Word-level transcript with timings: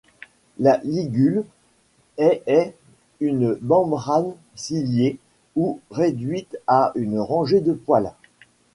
La 0.57 0.81
ligule 0.83 1.45
est 2.17 2.41
est 2.47 2.75
une 3.19 3.59
membrane 3.61 4.33
ciliée 4.55 5.19
ou 5.55 5.79
réduite 5.91 6.57
à 6.65 6.91
une 6.95 7.19
rangée 7.19 7.61
de 7.61 7.73
poils. 7.73 8.11